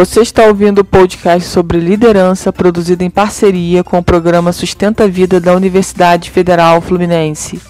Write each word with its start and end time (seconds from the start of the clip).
Você 0.00 0.22
está 0.22 0.44
ouvindo 0.44 0.78
o 0.78 0.84
podcast 0.84 1.46
sobre 1.46 1.78
liderança 1.78 2.50
produzido 2.50 3.04
em 3.04 3.10
parceria 3.10 3.84
com 3.84 3.98
o 3.98 4.02
programa 4.02 4.50
Sustenta 4.50 5.04
a 5.04 5.06
Vida 5.06 5.38
da 5.38 5.54
Universidade 5.54 6.30
Federal 6.30 6.80
Fluminense. 6.80 7.60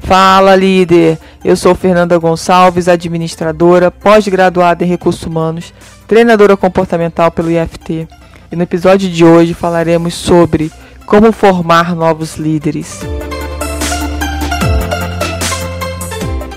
Fala, 0.00 0.56
líder! 0.56 1.16
Eu 1.44 1.54
sou 1.54 1.76
Fernanda 1.76 2.18
Gonçalves, 2.18 2.88
administradora, 2.88 3.88
pós-graduada 3.88 4.84
em 4.84 4.88
recursos 4.88 5.22
humanos, 5.22 5.72
treinadora 6.08 6.56
comportamental 6.56 7.30
pelo 7.30 7.52
IFT. 7.52 8.08
E 8.50 8.56
no 8.56 8.64
episódio 8.64 9.08
de 9.08 9.24
hoje 9.24 9.54
falaremos 9.54 10.12
sobre 10.14 10.72
como 11.06 11.30
formar 11.30 11.94
novos 11.94 12.34
líderes. 12.34 12.98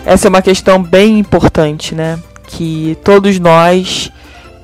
Essa 0.04 0.28
é 0.28 0.30
uma 0.30 0.42
questão 0.42 0.82
bem 0.82 1.20
importante, 1.20 1.94
né? 1.94 2.18
Que 2.48 2.98
todos 3.04 3.38
nós 3.38 4.12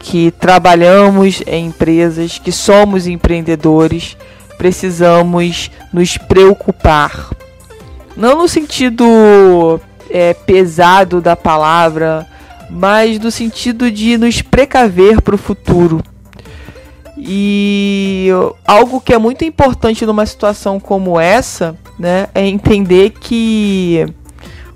que 0.06 0.30
trabalhamos 0.30 1.42
em 1.48 1.66
empresas, 1.66 2.38
que 2.38 2.52
somos 2.52 3.08
empreendedores, 3.08 4.16
precisamos 4.56 5.72
nos 5.92 6.16
preocupar. 6.16 7.32
Não 8.16 8.38
no 8.38 8.48
sentido 8.48 9.82
é, 10.08 10.36
pesado 10.36 11.20
da 11.20 11.36
palavra, 11.36 12.28
mas 12.70 13.18
no 13.18 13.32
sentido 13.32 13.90
de 13.90 14.16
nos 14.16 14.44
precaver 14.44 15.22
para 15.22 15.34
o 15.34 15.40
futuro. 15.40 16.04
E 17.18 18.30
algo 18.64 19.02
que 19.02 19.12
é 19.12 19.18
muito 19.18 19.44
importante 19.44 20.06
numa 20.06 20.28
situação 20.28 20.80
como 20.80 21.20
essa, 21.20 21.76
né, 21.98 22.28
é 22.36 22.46
entender 22.46 23.10
que 23.10 24.06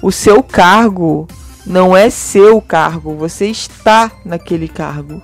o 0.01 0.11
seu 0.11 0.41
cargo 0.41 1.27
não 1.69 1.95
é 1.95 2.09
seu 2.09 2.59
cargo, 2.59 3.13
você 3.13 3.45
está 3.45 4.11
naquele 4.25 4.67
cargo. 4.67 5.21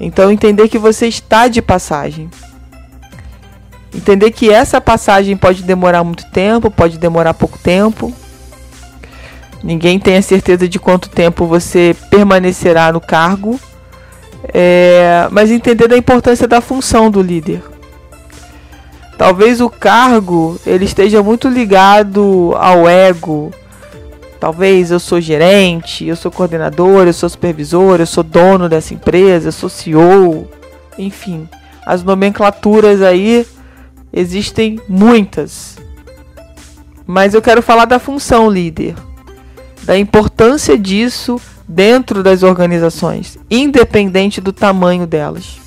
Então 0.00 0.32
entender 0.32 0.66
que 0.66 0.78
você 0.78 1.06
está 1.06 1.46
de 1.46 1.60
passagem. 1.60 2.30
Entender 3.94 4.30
que 4.30 4.50
essa 4.50 4.80
passagem 4.80 5.36
pode 5.36 5.62
demorar 5.62 6.02
muito 6.02 6.24
tempo, 6.30 6.70
pode 6.70 6.96
demorar 6.96 7.34
pouco 7.34 7.58
tempo. 7.58 8.10
Ninguém 9.62 9.98
tem 9.98 10.16
a 10.16 10.22
certeza 10.22 10.66
de 10.66 10.78
quanto 10.78 11.10
tempo 11.10 11.44
você 11.44 11.94
permanecerá 12.08 12.90
no 12.90 13.00
cargo. 13.00 13.60
É, 14.54 15.28
mas 15.30 15.50
entender 15.50 15.86
da 15.86 15.98
importância 15.98 16.48
da 16.48 16.62
função 16.62 17.10
do 17.10 17.20
líder. 17.20 17.62
Talvez 19.18 19.60
o 19.60 19.68
cargo 19.68 20.58
ele 20.66 20.86
esteja 20.86 21.22
muito 21.22 21.46
ligado 21.46 22.54
ao 22.56 22.88
ego, 22.88 23.52
Talvez 24.42 24.90
eu 24.90 24.98
sou 24.98 25.20
gerente, 25.20 26.04
eu 26.04 26.16
sou 26.16 26.28
coordenador, 26.28 27.06
eu 27.06 27.12
sou 27.12 27.28
supervisor, 27.28 28.00
eu 28.00 28.06
sou 28.06 28.24
dono 28.24 28.68
dessa 28.68 28.92
empresa, 28.92 29.46
eu 29.46 29.52
sou 29.52 29.68
CEO, 29.68 30.50
enfim, 30.98 31.48
as 31.86 32.02
nomenclaturas 32.02 33.02
aí 33.02 33.46
existem 34.12 34.80
muitas. 34.88 35.76
Mas 37.06 37.34
eu 37.34 37.40
quero 37.40 37.62
falar 37.62 37.84
da 37.84 38.00
função 38.00 38.50
líder, 38.50 38.96
da 39.84 39.96
importância 39.96 40.76
disso 40.76 41.40
dentro 41.68 42.20
das 42.20 42.42
organizações, 42.42 43.38
independente 43.48 44.40
do 44.40 44.52
tamanho 44.52 45.06
delas. 45.06 45.60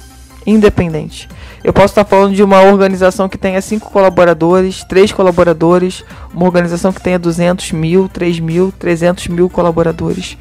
Independente. 0.45 1.29
Eu 1.65 1.73
posso 1.73 1.93
estar 1.93 2.05
falando 2.05 2.35
de 2.35 2.43
uma 2.43 2.61
organização 2.61 3.27
que 3.27 3.39
tenha 3.39 3.59
5 3.59 3.89
colaboradores, 3.89 4.83
3 4.83 5.11
colaboradores, 5.11 6.03
uma 6.31 6.45
organização 6.45 6.93
que 6.93 7.01
tenha 7.01 7.17
200 7.17 7.71
mil, 7.71 8.07
3 8.07 8.39
mil, 8.39 8.71
300 8.77 9.29
mil 9.29 9.49
colaboradores. 9.49 10.37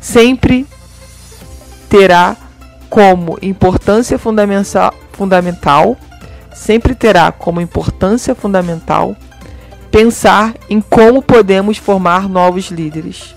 Sempre 0.00 0.66
terá 1.90 2.34
como 2.88 3.38
importância 3.42 4.18
fundamental, 4.18 4.94
fundamental, 5.12 5.94
sempre 6.54 6.94
terá 6.94 7.30
como 7.30 7.60
importância 7.60 8.34
fundamental 8.34 9.14
pensar 9.90 10.54
em 10.70 10.80
como 10.80 11.20
podemos 11.20 11.76
formar 11.76 12.30
novos 12.30 12.70
líderes. 12.70 13.34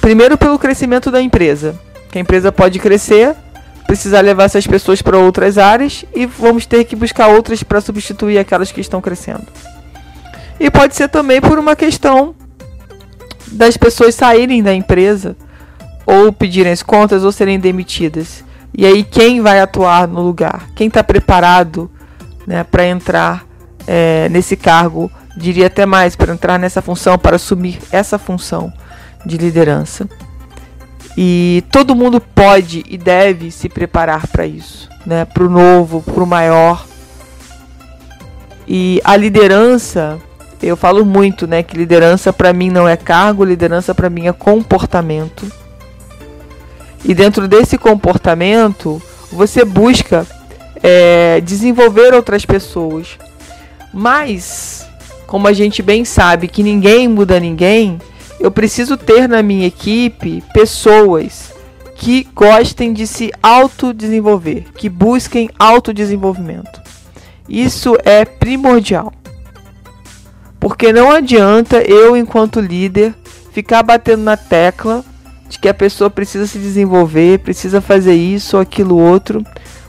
Primeiro, 0.00 0.38
pelo 0.38 0.60
crescimento 0.60 1.10
da 1.10 1.20
empresa. 1.20 1.74
Que 2.12 2.18
a 2.18 2.20
empresa 2.20 2.52
pode 2.52 2.78
crescer 2.78 3.34
precisar 3.90 4.20
levar 4.20 4.44
essas 4.44 4.68
pessoas 4.68 5.02
para 5.02 5.18
outras 5.18 5.58
áreas 5.58 6.04
e 6.14 6.24
vamos 6.24 6.64
ter 6.64 6.84
que 6.84 6.94
buscar 6.94 7.26
outras 7.26 7.64
para 7.64 7.80
substituir 7.80 8.38
aquelas 8.38 8.70
que 8.70 8.80
estão 8.80 9.00
crescendo. 9.00 9.48
E 10.60 10.70
pode 10.70 10.94
ser 10.94 11.08
também 11.08 11.40
por 11.40 11.58
uma 11.58 11.74
questão 11.74 12.32
das 13.48 13.76
pessoas 13.76 14.14
saírem 14.14 14.62
da 14.62 14.72
empresa 14.72 15.36
ou 16.06 16.32
pedirem 16.32 16.70
as 16.70 16.84
contas 16.84 17.24
ou 17.24 17.32
serem 17.32 17.58
demitidas. 17.58 18.44
E 18.72 18.86
aí 18.86 19.02
quem 19.02 19.40
vai 19.40 19.58
atuar 19.58 20.06
no 20.06 20.22
lugar? 20.22 20.68
Quem 20.76 20.86
está 20.86 21.02
preparado 21.02 21.90
né, 22.46 22.62
para 22.62 22.86
entrar 22.86 23.44
é, 23.88 24.28
nesse 24.28 24.56
cargo? 24.56 25.10
Diria 25.36 25.66
até 25.66 25.84
mais, 25.84 26.14
para 26.14 26.32
entrar 26.32 26.60
nessa 26.60 26.80
função, 26.80 27.18
para 27.18 27.34
assumir 27.34 27.80
essa 27.90 28.20
função 28.20 28.72
de 29.26 29.36
liderança. 29.36 30.08
E 31.16 31.64
todo 31.70 31.94
mundo 31.94 32.20
pode 32.20 32.84
e 32.88 32.96
deve 32.96 33.50
se 33.50 33.68
preparar 33.68 34.26
para 34.28 34.46
isso, 34.46 34.88
né? 35.04 35.24
Para 35.24 35.44
o 35.44 35.50
novo, 35.50 36.02
para 36.02 36.22
o 36.22 36.26
maior. 36.26 36.86
E 38.66 39.00
a 39.02 39.16
liderança, 39.16 40.18
eu 40.62 40.76
falo 40.76 41.04
muito, 41.04 41.46
né? 41.46 41.62
Que 41.62 41.76
liderança 41.76 42.32
para 42.32 42.52
mim 42.52 42.70
não 42.70 42.88
é 42.88 42.96
cargo, 42.96 43.44
liderança 43.44 43.94
para 43.94 44.08
mim 44.08 44.26
é 44.26 44.32
comportamento. 44.32 45.50
E 47.04 47.14
dentro 47.14 47.48
desse 47.48 47.76
comportamento, 47.76 49.02
você 49.32 49.64
busca 49.64 50.26
é, 50.82 51.40
desenvolver 51.40 52.14
outras 52.14 52.44
pessoas. 52.44 53.18
Mas, 53.92 54.86
como 55.26 55.48
a 55.48 55.52
gente 55.52 55.82
bem 55.82 56.04
sabe 56.04 56.46
que 56.46 56.62
ninguém 56.62 57.08
muda 57.08 57.40
ninguém, 57.40 57.98
eu 58.40 58.50
preciso 58.50 58.96
ter 58.96 59.28
na 59.28 59.42
minha 59.42 59.66
equipe 59.66 60.42
pessoas 60.54 61.52
que 61.94 62.26
gostem 62.34 62.94
de 62.94 63.06
se 63.06 63.30
autodesenvolver, 63.42 64.64
que 64.74 64.88
busquem 64.88 65.50
autodesenvolvimento. 65.58 66.80
Isso 67.46 67.94
é 68.02 68.24
primordial. 68.24 69.12
Porque 70.58 70.92
não 70.92 71.12
adianta 71.12 71.82
eu, 71.82 72.16
enquanto 72.16 72.60
líder, 72.60 73.14
ficar 73.52 73.82
batendo 73.82 74.22
na 74.22 74.36
tecla 74.36 75.04
de 75.48 75.58
que 75.58 75.68
a 75.68 75.74
pessoa 75.74 76.08
precisa 76.08 76.46
se 76.46 76.58
desenvolver, 76.58 77.40
precisa 77.40 77.80
fazer 77.80 78.14
isso 78.14 78.56
ou 78.56 78.62
aquilo 78.62 78.96
outro, 78.96 79.44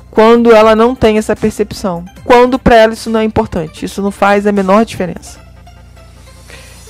quando 0.10 0.52
ela 0.52 0.76
não 0.76 0.94
tem 0.94 1.18
essa 1.18 1.36
percepção. 1.36 2.04
Quando 2.26 2.60
para 2.60 2.76
ela 2.76 2.94
isso 2.94 3.10
não 3.10 3.22
é 3.22 3.24
importante, 3.24 3.86
isso 3.86 4.02
não 4.02 4.12
faz 4.12 4.46
a 4.46 4.52
menor 4.52 4.84
diferença. 4.84 5.40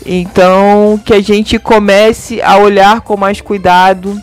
Então, 0.05 0.99
que 1.05 1.13
a 1.13 1.21
gente 1.21 1.59
comece 1.59 2.41
a 2.41 2.57
olhar 2.57 3.01
com 3.01 3.15
mais 3.15 3.39
cuidado 3.39 4.19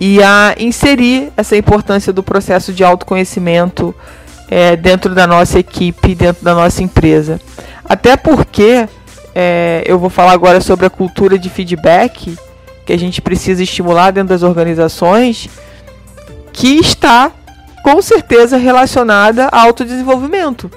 e 0.00 0.22
a 0.22 0.54
inserir 0.58 1.32
essa 1.36 1.56
importância 1.56 2.12
do 2.12 2.22
processo 2.22 2.72
de 2.72 2.82
autoconhecimento 2.82 3.94
é, 4.50 4.76
dentro 4.76 5.14
da 5.14 5.26
nossa 5.26 5.58
equipe, 5.58 6.14
dentro 6.14 6.44
da 6.44 6.54
nossa 6.54 6.82
empresa. 6.82 7.40
Até 7.84 8.16
porque 8.16 8.88
é, 9.34 9.82
eu 9.86 9.98
vou 9.98 10.10
falar 10.10 10.32
agora 10.32 10.60
sobre 10.60 10.86
a 10.86 10.90
cultura 10.90 11.38
de 11.38 11.48
feedback 11.48 12.36
que 12.84 12.92
a 12.92 12.98
gente 12.98 13.22
precisa 13.22 13.62
estimular 13.62 14.10
dentro 14.10 14.30
das 14.30 14.42
organizações, 14.42 15.48
que 16.52 16.78
está 16.78 17.30
com 17.82 18.00
certeza 18.02 18.56
relacionada 18.56 19.48
ao 19.48 19.66
autodesenvolvimento. 19.66 20.70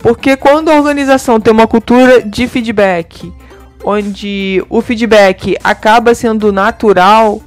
Porque 0.00 0.36
quando 0.36 0.70
a 0.70 0.76
organização 0.76 1.38
tem 1.38 1.52
uma 1.52 1.66
cultura 1.66 2.22
de 2.22 2.48
feedback, 2.48 3.32
onde 3.84 4.64
o 4.68 4.80
feedback 4.80 5.56
acaba 5.62 6.14
sendo 6.14 6.50
natural, 6.52 7.40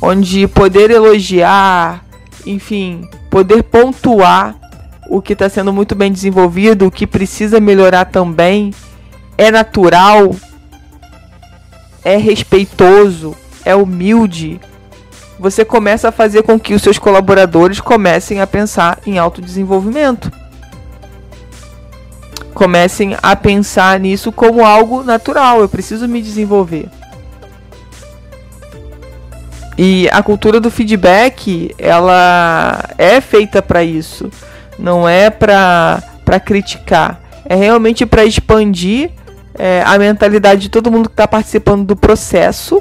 onde 0.00 0.48
poder 0.48 0.90
elogiar, 0.90 2.04
enfim, 2.46 3.08
poder 3.30 3.62
pontuar 3.62 4.56
o 5.08 5.20
que 5.20 5.34
está 5.34 5.48
sendo 5.48 5.72
muito 5.72 5.94
bem 5.94 6.10
desenvolvido, 6.10 6.86
o 6.86 6.90
que 6.90 7.06
precisa 7.06 7.60
melhorar 7.60 8.06
também, 8.06 8.72
é 9.36 9.50
natural, 9.50 10.34
é 12.02 12.16
respeitoso, 12.16 13.36
é 13.64 13.76
humilde, 13.76 14.60
você 15.42 15.64
começa 15.64 16.08
a 16.08 16.12
fazer 16.12 16.44
com 16.44 16.58
que 16.58 16.72
os 16.72 16.80
seus 16.80 17.00
colaboradores 17.00 17.80
comecem 17.80 18.40
a 18.40 18.46
pensar 18.46 19.00
em 19.04 19.18
autodesenvolvimento. 19.18 20.30
Comecem 22.54 23.16
a 23.20 23.34
pensar 23.34 23.98
nisso 23.98 24.30
como 24.30 24.64
algo 24.64 25.02
natural, 25.02 25.60
eu 25.60 25.68
preciso 25.68 26.06
me 26.06 26.22
desenvolver. 26.22 26.88
E 29.76 30.08
a 30.12 30.22
cultura 30.22 30.60
do 30.60 30.70
feedback, 30.70 31.74
ela 31.76 32.84
é 32.96 33.20
feita 33.20 33.60
para 33.60 33.82
isso. 33.82 34.30
Não 34.78 35.08
é 35.08 35.28
para 35.28 36.04
criticar. 36.44 37.20
É 37.44 37.56
realmente 37.56 38.06
para 38.06 38.24
expandir 38.24 39.10
é, 39.58 39.82
a 39.84 39.98
mentalidade 39.98 40.62
de 40.62 40.68
todo 40.68 40.92
mundo 40.92 41.08
que 41.08 41.14
está 41.14 41.26
participando 41.26 41.84
do 41.84 41.96
processo 41.96 42.80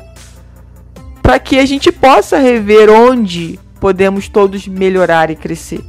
para 1.32 1.40
que 1.40 1.60
a 1.60 1.66
gente 1.66 1.94
possa 1.94 2.38
rever 2.40 2.90
onde 2.90 3.58
podemos 3.80 4.28
todos 4.28 4.68
melhorar 4.68 5.32
e 5.32 5.36
crescer. 5.38 5.80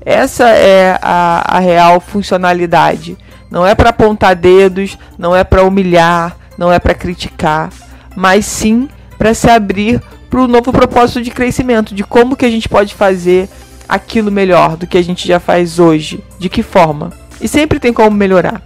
Essa 0.00 0.50
é 0.50 0.96
a, 1.02 1.56
a 1.56 1.58
real 1.58 1.98
funcionalidade. 1.98 3.18
Não 3.50 3.66
é 3.66 3.74
para 3.74 3.90
apontar 3.90 4.36
dedos, 4.36 4.96
não 5.18 5.34
é 5.34 5.42
para 5.42 5.64
humilhar, 5.64 6.36
não 6.56 6.72
é 6.72 6.78
para 6.78 6.94
criticar, 6.94 7.72
mas 8.14 8.46
sim 8.46 8.88
para 9.18 9.34
se 9.34 9.50
abrir 9.50 10.00
para 10.30 10.40
o 10.40 10.46
novo 10.46 10.70
propósito 10.70 11.22
de 11.22 11.32
crescimento, 11.32 11.92
de 11.92 12.04
como 12.04 12.36
que 12.36 12.46
a 12.46 12.50
gente 12.50 12.68
pode 12.68 12.94
fazer 12.94 13.48
aquilo 13.88 14.30
melhor 14.30 14.76
do 14.76 14.86
que 14.86 14.96
a 14.96 15.02
gente 15.02 15.26
já 15.26 15.40
faz 15.40 15.80
hoje, 15.80 16.22
de 16.38 16.48
que 16.48 16.62
forma. 16.62 17.12
E 17.40 17.48
sempre 17.48 17.80
tem 17.80 17.92
como 17.92 18.12
melhorar. 18.12 18.62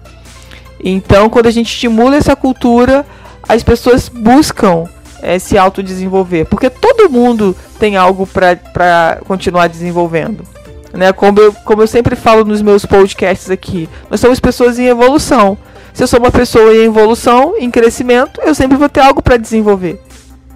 Então, 0.84 1.30
quando 1.30 1.46
a 1.46 1.50
gente 1.50 1.72
estimula 1.72 2.16
essa 2.16 2.36
cultura, 2.36 3.06
as 3.48 3.62
pessoas 3.62 4.10
buscam 4.10 4.84
é, 5.22 5.38
se 5.38 5.56
autodesenvolver, 5.56 6.46
porque 6.46 6.70
todo 6.70 7.10
mundo 7.10 7.56
tem 7.78 7.96
algo 7.96 8.26
para 8.26 9.20
continuar 9.26 9.68
desenvolvendo. 9.68 10.44
Né? 10.92 11.12
Como, 11.12 11.40
eu, 11.40 11.52
como 11.64 11.82
eu 11.82 11.86
sempre 11.86 12.16
falo 12.16 12.44
nos 12.44 12.62
meus 12.62 12.84
podcasts 12.84 13.50
aqui, 13.50 13.88
nós 14.10 14.20
somos 14.20 14.40
pessoas 14.40 14.78
em 14.78 14.86
evolução. 14.86 15.56
Se 15.92 16.02
eu 16.02 16.06
sou 16.06 16.20
uma 16.20 16.30
pessoa 16.30 16.74
em 16.74 16.84
evolução, 16.84 17.54
em 17.58 17.70
crescimento, 17.70 18.40
eu 18.42 18.54
sempre 18.54 18.76
vou 18.76 18.88
ter 18.88 19.00
algo 19.00 19.22
para 19.22 19.36
desenvolver. 19.36 20.00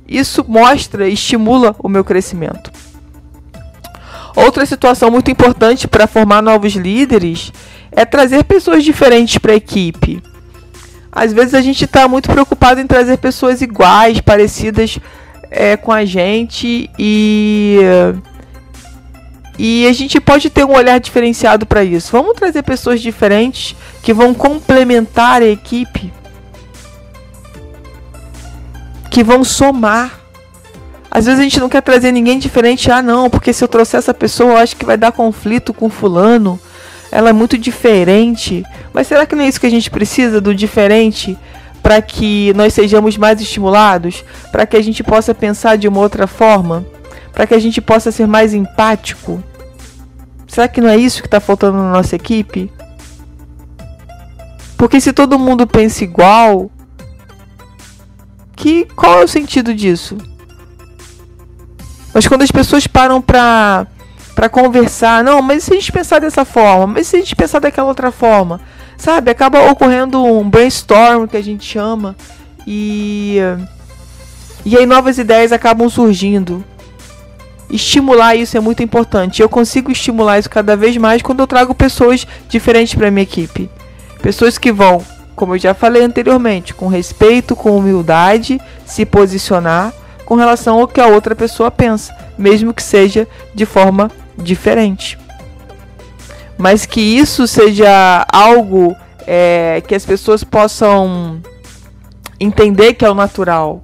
Isso 0.06 0.44
mostra, 0.46 1.08
estimula 1.08 1.74
o 1.78 1.88
meu 1.88 2.04
crescimento. 2.04 2.70
Outra 4.36 4.66
situação 4.66 5.10
muito 5.10 5.30
importante 5.30 5.86
para 5.86 6.06
formar 6.06 6.42
novos 6.42 6.74
líderes 6.74 7.52
é 7.92 8.04
trazer 8.04 8.44
pessoas 8.44 8.82
diferentes 8.82 9.38
para 9.38 9.52
a 9.52 9.56
equipe. 9.56 10.20
Às 11.14 11.32
vezes 11.32 11.54
a 11.54 11.60
gente 11.60 11.84
está 11.84 12.08
muito 12.08 12.28
preocupado 12.28 12.80
em 12.80 12.86
trazer 12.86 13.18
pessoas 13.18 13.62
iguais, 13.62 14.20
parecidas 14.20 14.98
é, 15.48 15.76
com 15.76 15.92
a 15.92 16.04
gente 16.04 16.90
e 16.98 17.78
e 19.56 19.86
a 19.86 19.92
gente 19.92 20.20
pode 20.20 20.50
ter 20.50 20.64
um 20.64 20.74
olhar 20.74 20.98
diferenciado 20.98 21.64
para 21.64 21.84
isso. 21.84 22.10
Vamos 22.10 22.34
trazer 22.34 22.62
pessoas 22.64 23.00
diferentes 23.00 23.76
que 24.02 24.12
vão 24.12 24.34
complementar 24.34 25.42
a 25.42 25.46
equipe, 25.46 26.12
que 29.08 29.22
vão 29.22 29.44
somar. 29.44 30.18
Às 31.08 31.26
vezes 31.26 31.38
a 31.38 31.44
gente 31.44 31.60
não 31.60 31.68
quer 31.68 31.82
trazer 31.82 32.10
ninguém 32.10 32.40
diferente, 32.40 32.90
ah 32.90 33.00
não, 33.00 33.30
porque 33.30 33.52
se 33.52 33.62
eu 33.62 33.68
trouxer 33.68 33.98
essa 33.98 34.12
pessoa, 34.12 34.54
eu 34.54 34.56
acho 34.56 34.74
que 34.74 34.84
vai 34.84 34.96
dar 34.96 35.12
conflito 35.12 35.72
com 35.72 35.88
fulano. 35.88 36.58
Ela 37.14 37.30
é 37.30 37.32
muito 37.32 37.56
diferente. 37.56 38.62
Mas 38.92 39.06
será 39.06 39.24
que 39.24 39.34
não 39.34 39.44
é 39.44 39.48
isso 39.48 39.60
que 39.60 39.66
a 39.66 39.70
gente 39.70 39.90
precisa 39.90 40.38
do 40.38 40.54
diferente 40.54 41.38
para 41.82 42.02
que 42.02 42.52
nós 42.54 42.74
sejamos 42.74 43.16
mais 43.16 43.40
estimulados, 43.40 44.24
para 44.52 44.66
que 44.66 44.76
a 44.76 44.82
gente 44.82 45.02
possa 45.02 45.34
pensar 45.34 45.76
de 45.76 45.88
uma 45.88 46.00
outra 46.00 46.26
forma? 46.26 46.84
para 47.34 47.46
que 47.46 47.54
a 47.54 47.58
gente 47.58 47.80
possa 47.80 48.12
ser 48.12 48.26
mais 48.26 48.54
empático? 48.54 49.42
Será 50.46 50.68
que 50.68 50.80
não 50.80 50.88
é 50.88 50.96
isso 50.96 51.20
que 51.20 51.26
está 51.26 51.40
faltando 51.40 51.78
na 51.78 51.90
nossa 51.90 52.14
equipe? 52.14 52.72
Porque 54.76 55.00
se 55.00 55.12
todo 55.12 55.38
mundo 55.38 55.66
pensa 55.66 56.04
igual, 56.04 56.70
que 58.54 58.84
qual 58.94 59.20
é 59.20 59.24
o 59.24 59.28
sentido 59.28 59.74
disso? 59.74 60.16
Mas 62.14 62.28
quando 62.28 62.42
as 62.42 62.52
pessoas 62.52 62.86
param 62.86 63.20
para 63.20 63.86
para 64.34 64.48
conversar, 64.48 65.22
não, 65.22 65.40
mas 65.40 65.64
se 65.64 65.72
a 65.72 65.76
gente 65.76 65.92
pensar 65.92 66.18
dessa 66.18 66.44
forma, 66.44 66.86
mas 66.88 67.06
se 67.06 67.16
a 67.16 67.18
gente 67.20 67.36
pensar 67.36 67.60
daquela 67.60 67.88
outra 67.88 68.10
forma, 68.10 68.60
sabe? 68.96 69.30
Acaba 69.30 69.70
ocorrendo 69.70 70.24
um 70.24 70.48
brainstorm 70.48 71.26
que 71.26 71.36
a 71.36 71.42
gente 71.42 71.64
chama 71.64 72.16
e 72.66 73.38
e 74.64 74.76
aí 74.76 74.86
novas 74.86 75.18
ideias 75.18 75.52
acabam 75.52 75.88
surgindo 75.88 76.64
estimular 77.70 78.36
isso 78.36 78.56
é 78.56 78.60
muito 78.60 78.82
importante. 78.82 79.42
Eu 79.42 79.48
consigo 79.48 79.90
estimular 79.90 80.38
isso 80.38 80.50
cada 80.50 80.76
vez 80.76 80.96
mais 80.96 81.22
quando 81.22 81.40
eu 81.40 81.46
trago 81.46 81.74
pessoas 81.74 82.26
diferentes 82.48 82.94
para 82.94 83.10
minha 83.10 83.22
equipe. 83.22 83.68
Pessoas 84.22 84.58
que 84.58 84.72
vão, 84.72 85.02
como 85.34 85.54
eu 85.54 85.58
já 85.58 85.74
falei 85.74 86.02
anteriormente, 86.02 86.72
com 86.72 86.86
respeito, 86.86 87.56
com 87.56 87.76
humildade, 87.76 88.60
se 88.86 89.04
posicionar 89.04 89.92
com 90.24 90.36
relação 90.36 90.80
ao 90.80 90.88
que 90.88 91.00
a 91.00 91.06
outra 91.06 91.34
pessoa 91.34 91.70
pensa, 91.70 92.16
mesmo 92.38 92.72
que 92.72 92.82
seja 92.82 93.28
de 93.54 93.66
forma 93.66 94.10
diferente. 94.36 95.18
Mas 96.56 96.86
que 96.86 97.00
isso 97.00 97.46
seja 97.46 98.26
algo 98.32 98.94
é, 99.26 99.82
que 99.86 99.94
as 99.94 100.04
pessoas 100.04 100.44
possam 100.44 101.40
entender 102.38 102.94
que 102.94 103.04
é 103.04 103.10
o 103.10 103.14
natural, 103.14 103.82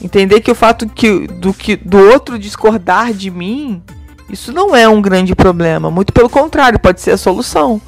Entender 0.00 0.40
que 0.40 0.50
o 0.50 0.54
fato 0.54 0.88
que, 0.88 1.26
do, 1.26 1.52
que, 1.52 1.74
do 1.76 1.98
outro 1.98 2.38
discordar 2.38 3.12
de 3.12 3.30
mim, 3.30 3.82
isso 4.30 4.52
não 4.52 4.74
é 4.74 4.88
um 4.88 5.02
grande 5.02 5.34
problema. 5.34 5.90
Muito 5.90 6.12
pelo 6.12 6.30
contrário, 6.30 6.78
pode 6.78 7.00
ser 7.00 7.12
a 7.12 7.16
solução. 7.16 7.80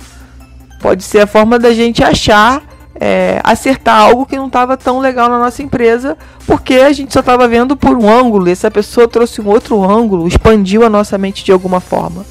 Pode 0.80 1.04
ser 1.04 1.20
a 1.20 1.26
forma 1.26 1.58
da 1.58 1.72
gente 1.72 2.02
achar, 2.02 2.62
é, 2.94 3.40
acertar 3.44 3.98
algo 3.98 4.26
que 4.26 4.36
não 4.36 4.46
estava 4.46 4.76
tão 4.76 4.98
legal 4.98 5.28
na 5.28 5.38
nossa 5.38 5.62
empresa, 5.62 6.16
porque 6.46 6.74
a 6.74 6.92
gente 6.92 7.12
só 7.12 7.20
estava 7.20 7.46
vendo 7.46 7.76
por 7.76 7.96
um 7.96 8.08
ângulo, 8.08 8.48
e 8.48 8.52
essa 8.52 8.70
pessoa 8.70 9.08
trouxe 9.08 9.40
um 9.40 9.48
outro 9.48 9.82
ângulo, 9.82 10.26
expandiu 10.26 10.84
a 10.84 10.90
nossa 10.90 11.16
mente 11.16 11.44
de 11.44 11.52
alguma 11.52 11.80
forma. 11.80 12.24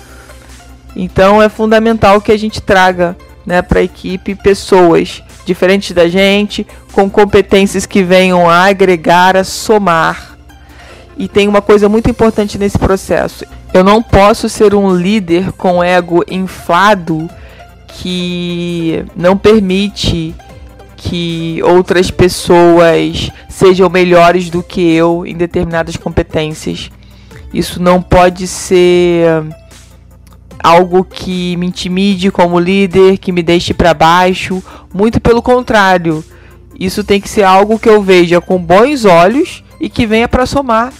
Então 0.95 1.41
é 1.41 1.49
fundamental 1.49 2.19
que 2.19 2.31
a 2.31 2.37
gente 2.37 2.61
traga 2.61 3.15
né, 3.45 3.61
para 3.61 3.79
a 3.79 3.83
equipe 3.83 4.35
pessoas 4.35 5.23
diferentes 5.45 5.91
da 5.91 6.07
gente, 6.07 6.67
com 6.91 7.09
competências 7.09 7.85
que 7.85 8.03
venham 8.03 8.49
a 8.49 8.65
agregar, 8.65 9.35
a 9.35 9.43
somar. 9.43 10.37
E 11.17 11.27
tem 11.27 11.47
uma 11.47 11.61
coisa 11.61 11.89
muito 11.89 12.09
importante 12.09 12.57
nesse 12.57 12.77
processo. 12.77 13.45
Eu 13.73 13.83
não 13.83 14.01
posso 14.01 14.47
ser 14.47 14.73
um 14.73 14.95
líder 14.95 15.51
com 15.53 15.83
ego 15.83 16.23
inflado 16.29 17.29
que 17.87 19.03
não 19.15 19.35
permite 19.35 20.35
que 21.01 21.61
outras 21.63 22.11
pessoas 22.11 23.31
sejam 23.47 23.89
melhores 23.89 24.49
do 24.49 24.61
que 24.61 24.81
eu 24.81 25.25
em 25.25 25.33
determinadas 25.33 25.95
competências. 25.95 26.91
Isso 27.53 27.81
não 27.81 28.01
pode 28.01 28.45
ser 28.45 29.25
algo 30.61 31.05
que 31.05 31.55
me 31.55 31.67
intimide 31.67 32.29
como 32.29 32.59
líder, 32.59 33.17
que 33.17 33.31
me 33.31 33.41
deixe 33.41 33.73
para 33.73 33.93
baixo. 33.93 34.61
Muito 34.93 35.21
pelo 35.21 35.41
contrário. 35.41 36.21
Isso 36.77 37.01
tem 37.01 37.21
que 37.21 37.29
ser 37.29 37.43
algo 37.43 37.79
que 37.79 37.87
eu 37.87 38.01
veja 38.01 38.41
com 38.41 38.57
bons 38.57 39.05
olhos 39.05 39.63
e 39.79 39.89
que 39.89 40.05
venha 40.05 40.27
para 40.27 40.45
somar. 40.45 40.91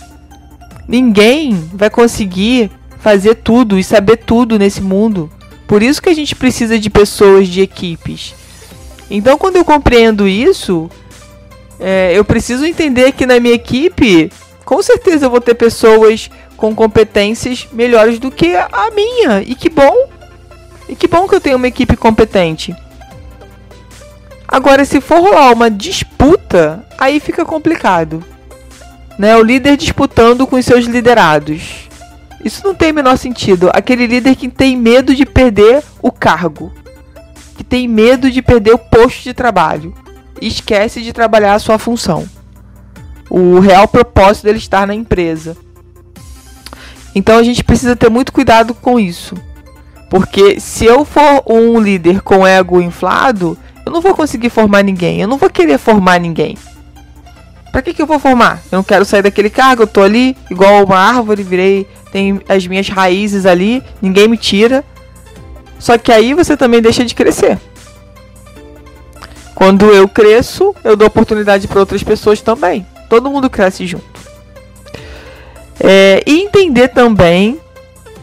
Ninguém 0.87 1.61
vai 1.73 1.89
conseguir 1.89 2.71
fazer 2.99 3.35
tudo 3.35 3.77
e 3.77 3.83
saber 3.83 4.17
tudo 4.17 4.57
nesse 4.57 4.81
mundo. 4.81 5.29
Por 5.67 5.83
isso 5.83 6.01
que 6.01 6.09
a 6.09 6.15
gente 6.15 6.35
precisa 6.37 6.79
de 6.79 6.89
pessoas, 6.89 7.49
de 7.49 7.61
equipes. 7.61 8.33
Então, 9.09 9.37
quando 9.37 9.55
eu 9.55 9.65
compreendo 9.65 10.27
isso, 10.27 10.89
é, 11.79 12.11
eu 12.13 12.23
preciso 12.23 12.65
entender 12.65 13.11
que 13.13 13.25
na 13.25 13.39
minha 13.39 13.55
equipe, 13.55 14.31
com 14.65 14.81
certeza 14.81 15.25
eu 15.25 15.29
vou 15.29 15.41
ter 15.41 15.55
pessoas 15.55 16.29
com 16.55 16.75
competências 16.75 17.67
melhores 17.71 18.19
do 18.19 18.29
que 18.29 18.55
a 18.55 18.91
minha. 18.93 19.41
E 19.41 19.55
que 19.55 19.69
bom! 19.69 20.09
E 20.87 20.95
que 20.95 21.07
bom 21.07 21.27
que 21.27 21.35
eu 21.35 21.41
tenho 21.41 21.55
uma 21.55 21.67
equipe 21.67 21.95
competente. 21.95 22.75
Agora, 24.47 24.83
se 24.83 24.99
for 24.99 25.21
rolar 25.21 25.53
uma 25.53 25.69
disputa, 25.69 26.83
aí 26.97 27.19
fica 27.19 27.45
complicado. 27.45 28.23
Né? 29.17 29.37
O 29.37 29.43
líder 29.43 29.77
disputando 29.77 30.47
com 30.47 30.55
os 30.55 30.65
seus 30.65 30.85
liderados. 30.85 31.87
Isso 32.43 32.65
não 32.65 32.73
tem 32.73 32.91
o 32.91 32.95
menor 32.95 33.17
sentido. 33.17 33.69
Aquele 33.73 34.07
líder 34.07 34.35
que 34.35 34.49
tem 34.49 34.75
medo 34.75 35.13
de 35.13 35.25
perder 35.25 35.83
o 36.01 36.11
cargo, 36.11 36.73
que 37.59 37.63
tem 37.65 37.89
medo 37.89 38.31
de 38.31 38.41
perder 38.41 38.73
o 38.73 38.77
posto 38.77 39.21
de 39.21 39.33
trabalho, 39.33 39.93
e 40.41 40.47
esquece 40.47 41.01
de 41.01 41.11
trabalhar 41.11 41.55
a 41.55 41.59
sua 41.59 41.77
função. 41.77 42.25
O 43.29 43.59
real 43.59 43.85
propósito 43.85 44.45
dele 44.45 44.59
estar 44.59 44.87
na 44.87 44.95
empresa. 44.95 45.57
Então 47.13 47.37
a 47.37 47.43
gente 47.43 47.61
precisa 47.61 47.97
ter 47.97 48.09
muito 48.09 48.31
cuidado 48.31 48.73
com 48.73 48.97
isso. 48.97 49.35
Porque 50.09 50.57
se 50.57 50.85
eu 50.85 51.03
for 51.03 51.43
um 51.45 51.81
líder 51.81 52.21
com 52.21 52.47
ego 52.47 52.79
inflado, 52.79 53.57
eu 53.85 53.91
não 53.91 53.99
vou 53.99 54.15
conseguir 54.15 54.49
formar 54.49 54.81
ninguém. 54.81 55.19
Eu 55.19 55.27
não 55.27 55.37
vou 55.37 55.49
querer 55.49 55.77
formar 55.77 56.17
ninguém. 56.17 56.57
Para 57.73 57.81
que, 57.81 57.93
que 57.93 58.01
eu 58.01 58.07
vou 58.07 58.19
formar? 58.19 58.61
Eu 58.71 58.77
não 58.77 58.83
quero 58.83 59.03
sair 59.03 59.21
daquele 59.21 59.49
cargo, 59.49 59.83
eu 59.83 59.87
tô 59.87 60.01
ali, 60.01 60.37
igual 60.49 60.85
uma 60.85 60.97
árvore, 60.97 61.43
virei, 61.43 61.85
tem 62.09 62.39
as 62.47 62.65
minhas 62.65 62.87
raízes 62.87 63.45
ali, 63.45 63.83
ninguém 64.01 64.29
me 64.29 64.37
tira. 64.37 64.81
Só 65.79 65.97
que 65.97 66.11
aí 66.11 66.33
você 66.33 66.55
também 66.55 66.81
deixa 66.81 67.05
de 67.05 67.15
crescer. 67.15 67.57
Quando 69.55 69.85
eu 69.87 70.07
cresço, 70.07 70.75
eu 70.83 70.95
dou 70.95 71.07
oportunidade 71.07 71.67
para 71.67 71.79
outras 71.79 72.03
pessoas 72.03 72.41
também. 72.41 72.85
Todo 73.09 73.29
mundo 73.29 73.49
cresce 73.49 73.87
junto. 73.87 74.19
É, 75.79 76.21
e 76.27 76.41
entender 76.41 76.89
também 76.89 77.59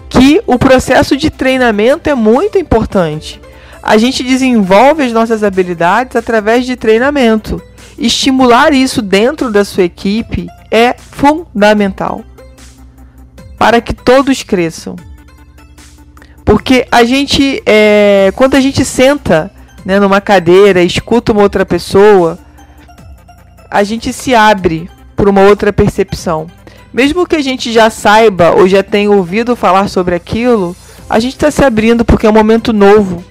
que 0.09 0.41
o 0.47 0.59
processo 0.59 1.17
de 1.17 1.31
treinamento 1.31 2.09
é 2.09 2.15
muito 2.15 2.59
importante. 2.59 3.41
A 3.83 3.97
gente 3.97 4.23
desenvolve 4.23 5.03
as 5.03 5.13
nossas 5.13 5.43
habilidades 5.43 6.17
através 6.17 6.67
de 6.67 6.77
treinamento. 6.77 7.61
Estimular 7.99 8.73
isso 8.73 9.01
dentro 9.01 9.51
da 9.51 9.65
sua 9.65 9.85
equipe 9.85 10.47
é 10.71 10.95
fundamental 10.99 12.23
para 13.59 13.81
que 13.81 13.95
todos 13.95 14.43
cresçam. 14.43 14.97
Porque 16.47 16.87
a 16.93 17.03
gente, 17.03 17.61
é, 17.67 18.33
quando 18.37 18.55
a 18.55 18.61
gente 18.61 18.85
senta 18.85 19.51
né, 19.85 19.99
numa 19.99 20.21
cadeira, 20.21 20.81
escuta 20.81 21.33
uma 21.33 21.43
outra 21.43 21.67
pessoa, 21.67 22.39
a 23.69 23.83
gente 23.83 24.13
se 24.13 24.33
abre 24.33 24.89
para 25.17 25.29
uma 25.29 25.41
outra 25.41 25.73
percepção. 25.73 26.47
Mesmo 26.95 27.27
que 27.27 27.35
a 27.35 27.43
gente 27.43 27.73
já 27.73 27.91
saiba 27.91 28.53
ou 28.53 28.69
já 28.69 28.81
tenha 28.81 29.11
ouvido 29.11 29.57
falar 29.57 29.89
sobre 29.89 30.15
aquilo, 30.15 30.77
a 31.11 31.19
gente 31.19 31.33
está 31.33 31.51
se 31.51 31.65
abrindo 31.65 32.05
porque 32.05 32.27
é 32.27 32.31
um 32.31 32.33
momento 32.35 32.73
novo. 32.73 33.25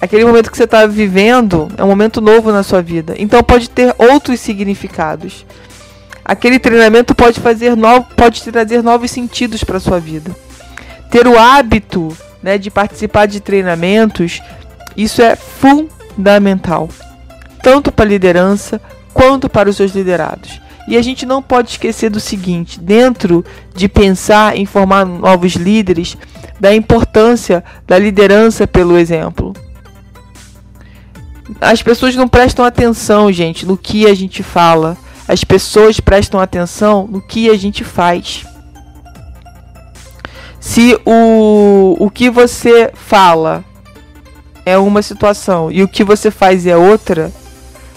Aquele 0.00 0.24
momento 0.24 0.48
que 0.48 0.56
você 0.56 0.62
está 0.62 0.86
vivendo 0.86 1.68
é 1.76 1.82
um 1.82 1.88
momento 1.88 2.20
novo 2.20 2.52
na 2.52 2.62
sua 2.62 2.80
vida. 2.80 3.16
Então 3.18 3.42
pode 3.42 3.68
ter 3.68 3.92
outros 3.98 4.38
significados. 4.38 5.44
Aquele 6.24 6.60
treinamento 6.60 7.16
pode 7.16 7.40
fazer 7.40 7.76
novo, 7.76 8.06
pode 8.16 8.44
trazer 8.44 8.80
novos 8.80 9.10
sentidos 9.10 9.64
para 9.64 9.80
sua 9.80 9.98
vida. 9.98 10.30
Ter 11.10 11.26
o 11.26 11.36
hábito 11.36 12.16
né, 12.42 12.58
de 12.58 12.70
participar 12.70 13.26
de 13.26 13.40
treinamentos, 13.40 14.40
isso 14.96 15.22
é 15.22 15.36
fundamental, 15.36 16.88
tanto 17.62 17.92
para 17.92 18.04
a 18.04 18.08
liderança 18.08 18.80
quanto 19.12 19.48
para 19.48 19.68
os 19.68 19.76
seus 19.76 19.92
liderados. 19.92 20.60
E 20.88 20.96
a 20.96 21.02
gente 21.02 21.26
não 21.26 21.42
pode 21.42 21.70
esquecer 21.70 22.08
do 22.08 22.18
seguinte: 22.18 22.80
dentro 22.80 23.44
de 23.74 23.88
pensar 23.88 24.56
em 24.56 24.64
formar 24.64 25.04
novos 25.04 25.52
líderes, 25.52 26.16
da 26.58 26.74
importância 26.74 27.62
da 27.86 27.98
liderança 27.98 28.66
pelo 28.66 28.98
exemplo. 28.98 29.52
As 31.60 31.82
pessoas 31.82 32.14
não 32.14 32.28
prestam 32.28 32.64
atenção, 32.64 33.32
gente, 33.32 33.64
no 33.64 33.76
que 33.76 34.06
a 34.06 34.14
gente 34.14 34.42
fala. 34.42 34.96
As 35.26 35.44
pessoas 35.44 36.00
prestam 36.00 36.40
atenção 36.40 37.06
no 37.06 37.20
que 37.20 37.50
a 37.50 37.56
gente 37.56 37.84
faz. 37.84 38.46
Se 40.68 41.00
o, 41.06 41.96
o 41.98 42.10
que 42.10 42.28
você 42.28 42.90
fala 42.92 43.64
é 44.66 44.76
uma 44.76 45.00
situação 45.00 45.72
e 45.72 45.82
o 45.82 45.88
que 45.88 46.04
você 46.04 46.30
faz 46.30 46.66
é 46.66 46.76
outra, 46.76 47.32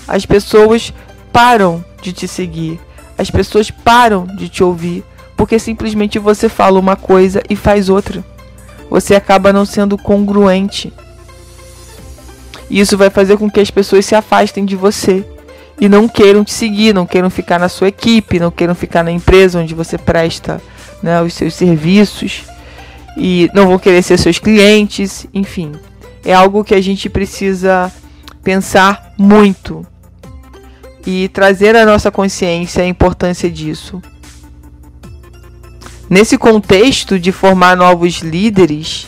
as 0.08 0.26
pessoas 0.26 0.94
param 1.34 1.84
de 2.02 2.14
te 2.14 2.30
seguir. 2.30 2.80
As 3.18 3.30
pessoas 3.30 3.70
param 3.70 4.26
de 4.26 4.48
te 4.48 4.64
ouvir 4.64 5.04
porque 5.36 5.60
simplesmente 5.60 6.18
você 6.18 6.48
fala 6.48 6.80
uma 6.80 6.96
coisa 6.96 7.44
e 7.50 7.58
faz 7.58 7.90
outra. 7.90 8.24
Você 8.90 9.16
acaba 9.16 9.52
não 9.52 9.66
sendo 9.66 9.98
congruente. 9.98 10.94
E 12.70 12.80
isso 12.80 12.98
vai 12.98 13.10
fazer 13.10 13.38
com 13.38 13.52
que 13.52 13.60
as 13.60 13.70
pessoas 13.70 14.06
se 14.06 14.16
afastem 14.16 14.64
de 14.64 14.78
você 14.78 15.26
e 15.78 15.90
não 15.90 16.08
queiram 16.08 16.42
te 16.46 16.54
seguir, 16.54 16.96
não 16.96 17.06
queiram 17.06 17.30
ficar 17.30 17.60
na 17.60 17.68
sua 17.68 17.90
equipe, 17.90 18.40
não 18.40 18.50
queiram 18.50 18.74
ficar 18.74 19.04
na 19.04 19.12
empresa 19.12 19.60
onde 19.60 19.76
você 19.76 19.98
presta 19.98 20.62
né, 21.04 21.22
os 21.22 21.34
seus 21.34 21.54
serviços 21.54 22.46
e 23.18 23.50
não 23.54 23.68
vão 23.68 23.80
querer 23.80 24.02
ser 24.02 24.18
seus 24.18 24.40
clientes, 24.40 25.26
enfim. 25.34 25.72
É 26.24 26.34
algo 26.34 26.64
que 26.64 26.74
a 26.74 26.82
gente 26.82 27.10
precisa 27.10 27.92
pensar 28.44 29.14
muito 29.18 29.86
e 31.06 31.28
trazer 31.30 31.76
à 31.76 31.86
nossa 31.86 32.12
consciência 32.12 32.84
a 32.84 32.88
importância 32.88 33.50
disso. 33.50 34.02
Nesse 36.10 36.38
contexto 36.38 37.20
de 37.20 37.32
formar 37.32 37.76
novos 37.76 38.20
líderes, 38.20 39.08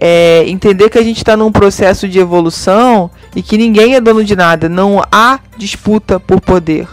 é 0.00 0.44
entender 0.48 0.88
que 0.88 0.98
a 0.98 1.02
gente 1.02 1.18
está 1.18 1.36
num 1.36 1.52
processo 1.52 2.08
de 2.08 2.18
evolução 2.18 3.10
e 3.36 3.42
que 3.42 3.58
ninguém 3.58 3.94
é 3.94 4.00
dono 4.00 4.24
de 4.24 4.34
nada, 4.34 4.68
não 4.68 5.02
há 5.12 5.38
disputa 5.58 6.18
por 6.18 6.40
poder. 6.40 6.88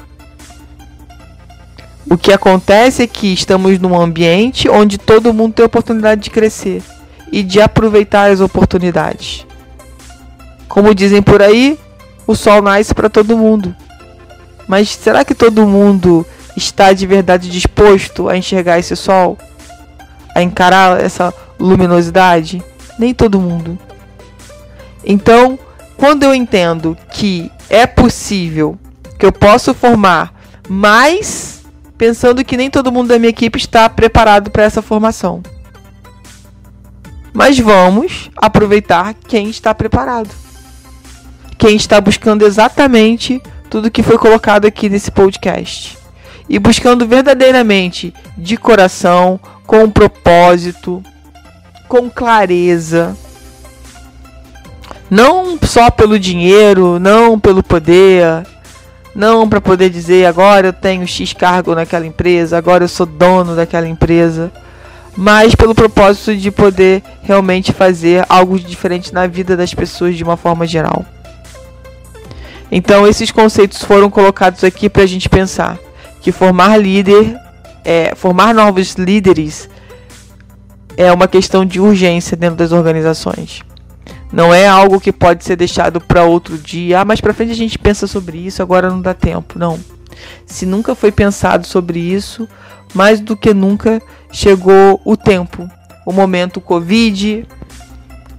O 2.10 2.18
que 2.18 2.32
acontece 2.32 3.04
é 3.04 3.08
que 3.08 3.34
estamos 3.34 3.80
num 3.80 4.00
ambiente 4.00 4.70
onde 4.70 4.98
todo 4.98 5.34
mundo 5.34 5.54
tem 5.54 5.66
oportunidade 5.66 6.22
de 6.22 6.30
crescer 6.30 6.82
e 7.32 7.44
de 7.44 7.60
aproveitar 7.60 8.32
as 8.32 8.40
oportunidades. 8.40 9.46
Como 10.70 10.96
dizem 10.96 11.22
por 11.22 11.42
aí, 11.42 11.78
o 12.26 12.36
sol 12.36 12.62
nasce 12.62 12.94
para 12.94 13.10
todo 13.10 13.38
mundo. 13.38 13.76
Mas 14.68 14.90
será 14.90 15.26
que 15.26 15.36
todo 15.36 15.66
mundo 15.66 16.26
está 16.56 16.94
de 16.94 17.06
verdade 17.06 17.50
disposto 17.50 18.30
a 18.30 18.38
enxergar 18.38 18.80
esse 18.80 18.96
sol? 18.96 19.38
A 20.34 20.42
encarar 20.42 21.02
essa 21.02 21.34
luminosidade? 21.60 22.64
Nem 22.98 23.14
todo 23.14 23.40
mundo. 23.40 23.78
Então, 25.04 25.60
quando 25.96 26.24
eu 26.24 26.34
entendo 26.34 26.98
que 27.12 27.52
é 27.70 27.86
possível, 27.86 28.78
que 29.18 29.26
eu 29.26 29.32
posso 29.32 29.74
formar 29.74 30.34
mais, 30.70 31.57
pensando 31.98 32.46
que 32.46 32.58
nem 32.58 32.70
todo 32.70 32.92
mundo 32.92 33.08
da 33.08 33.20
minha 33.20 33.30
equipe 33.30 33.58
está 33.58 33.89
preparado 33.89 34.51
para 34.51 34.63
essa 34.63 34.82
formação. 34.82 35.42
Mas 37.34 37.60
vamos 37.60 38.30
aproveitar 38.36 39.13
quem 39.13 39.50
está 39.50 39.74
preparado. 39.74 40.30
Quem 41.58 41.75
está 41.75 42.00
buscando 42.00 42.46
exatamente 42.46 43.42
tudo 43.70 43.92
que 43.92 44.04
foi 44.04 44.18
colocado 44.18 44.66
aqui 44.66 44.89
nesse 44.89 45.12
podcast. 45.12 45.98
E 46.50 46.58
buscando 46.58 47.06
verdadeiramente 47.06 48.13
de 48.38 48.56
coração, 48.56 49.39
com 49.66 49.89
propósito, 49.89 51.04
com 51.88 52.10
clareza. 52.10 53.16
Não 55.10 55.58
só 55.62 55.89
pelo 55.92 56.20
dinheiro, 56.20 57.00
não 57.00 57.39
pelo 57.39 57.63
poder, 57.63 58.46
não 59.17 59.50
para 59.50 59.59
poder 59.59 59.89
dizer 59.89 60.27
agora 60.27 60.67
eu 60.67 60.74
tenho 60.74 61.07
X 61.07 61.33
cargo 61.33 61.74
naquela 61.74 62.05
empresa, 62.05 62.55
agora 62.55 62.83
eu 62.83 62.88
sou 62.88 63.07
dono 63.07 63.55
daquela 63.55 63.88
empresa, 63.88 64.51
mas 65.17 65.55
pelo 65.55 65.74
propósito 65.74 66.36
de 66.36 66.51
poder 66.51 67.01
realmente 67.24 67.74
fazer 67.74 68.24
algo 68.29 68.59
diferente 68.59 69.12
na 69.12 69.25
vida 69.25 69.57
das 69.57 69.74
pessoas 69.74 70.15
de 70.15 70.24
uma 70.24 70.38
forma 70.38 70.67
geral. 70.67 71.03
Então 72.71 73.07
esses 73.07 73.31
conceitos 73.31 73.83
foram 73.83 74.07
colocados 74.07 74.63
aqui 74.63 74.88
para 74.88 75.01
a 75.01 75.07
gente 75.07 75.27
pensar 75.27 75.79
que 76.21 76.31
formar 76.31 76.77
líder, 76.77 77.36
é, 77.83 78.13
formar 78.15 78.53
novos 78.53 78.93
líderes 78.93 79.67
é 80.95 81.12
uma 81.12 81.27
questão 81.27 81.65
de 81.65 81.79
urgência 81.79 82.38
dentro 82.38 82.57
das 82.57 82.71
organizações. 82.71 83.63
Não 84.31 84.53
é 84.53 84.67
algo 84.67 85.00
que 85.00 85.12
pode 85.12 85.43
ser 85.43 85.55
deixado 85.55 86.01
para 86.01 86.24
outro 86.24 86.57
dia. 86.57 87.01
Ah, 87.01 87.05
mas 87.05 87.22
para 87.22 87.34
frente 87.34 87.51
a 87.51 87.55
gente 87.55 87.79
pensa 87.79 88.07
sobre 88.07 88.38
isso, 88.38 88.62
agora 88.62 88.89
não 88.89 89.01
dá 89.01 89.13
tempo. 89.13 89.57
Não. 89.57 89.79
Se 90.46 90.65
nunca 90.65 90.96
foi 90.96 91.12
pensado 91.12 91.65
sobre 91.65 92.00
isso, 92.00 92.48
mais 92.93 93.19
do 93.19 93.38
que 93.38 93.53
nunca 93.53 94.01
chegou 94.31 95.01
o 95.05 95.15
tempo, 95.15 95.69
o 96.05 96.12
momento 96.12 96.60
Covid, 96.60 97.46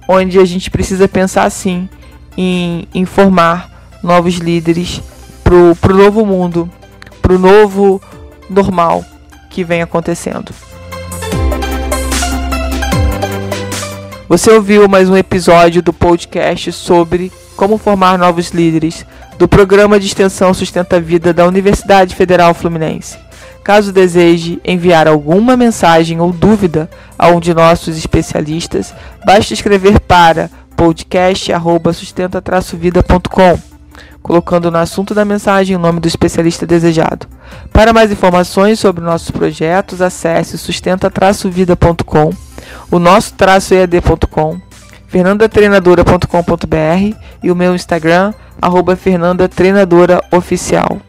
onde 0.07 0.39
a 0.39 0.45
gente 0.45 0.69
precisa 0.69 1.07
pensar 1.07 1.43
assim 1.43 1.89
em, 2.37 2.87
em 2.93 3.05
formar 3.05 3.69
novos 4.03 4.35
líderes 4.35 5.01
para 5.43 5.93
o 5.93 5.97
novo 5.97 6.25
mundo, 6.25 6.69
para 7.21 7.33
o 7.33 7.39
novo 7.39 8.01
normal 8.49 9.03
que 9.49 9.63
vem 9.63 9.81
acontecendo. 9.81 10.53
Você 14.29 14.49
ouviu 14.51 14.87
mais 14.87 15.09
um 15.09 15.17
episódio 15.17 15.81
do 15.81 15.91
podcast 15.91 16.71
sobre 16.71 17.31
como 17.57 17.79
formar 17.79 18.15
novos 18.15 18.51
líderes 18.51 19.03
do 19.39 19.47
programa 19.47 19.99
de 19.99 20.05
extensão 20.05 20.53
Sustenta 20.53 20.97
a 20.97 20.99
Vida 20.99 21.33
da 21.33 21.47
Universidade 21.47 22.15
Federal 22.15 22.53
Fluminense. 22.53 23.17
Caso 23.63 23.91
deseje 23.91 24.61
enviar 24.63 25.07
alguma 25.07 25.57
mensagem 25.57 26.21
ou 26.21 26.31
dúvida 26.31 26.87
a 27.17 27.29
um 27.29 27.39
de 27.39 27.55
nossos 27.55 27.97
especialistas, 27.97 28.93
basta 29.25 29.51
escrever 29.51 29.99
para 29.99 30.51
podcast@sustenta-vida.com 30.75 33.59
colocando 34.21 34.69
no 34.69 34.77
assunto 34.77 35.15
da 35.15 35.25
mensagem 35.25 35.75
o 35.75 35.79
nome 35.79 35.99
do 35.99 36.07
especialista 36.07 36.67
desejado. 36.67 37.25
Para 37.73 37.93
mais 37.93 38.11
informações 38.11 38.79
sobre 38.79 39.03
nossos 39.03 39.31
projetos, 39.31 40.03
acesse 40.03 40.55
sustenta-vida.com, 40.57 42.31
o 42.91 42.99
nosso 42.99 43.33
ead.com, 43.71 44.59
fernandatreinadora.com.br 45.07 47.17
e 47.43 47.51
o 47.51 47.55
meu 47.55 47.75
Instagram, 47.75 48.33
arroba 48.61 48.95
Fernanda 48.95 49.47
Treinadora 49.47 50.21
Oficial. 50.31 50.99